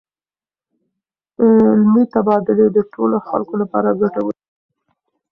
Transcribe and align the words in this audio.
علمي 1.41 2.03
تبادلې 2.13 2.67
د 2.71 2.77
ټولو 2.93 3.17
خلکو 3.27 3.53
لپاره 3.61 3.97
ګټورې 4.01 4.37
دي. 4.43 4.49